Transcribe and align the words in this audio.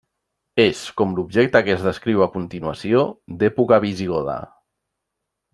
És, 0.63 0.79
com 1.01 1.13
l'objecte 1.19 1.61
que 1.67 1.75
es 1.75 1.85
descriu 1.89 2.25
a 2.27 2.29
continuació, 2.37 3.05
d'època 3.43 3.81
visigoda. 3.89 4.43